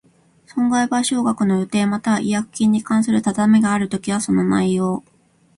[0.47, 5.03] 損害賠償額の予定又は違約金に関する定めがあるときは、その内容